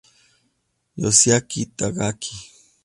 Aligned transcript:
Yoshiaki 1.01 1.61
Takagi 1.77 2.33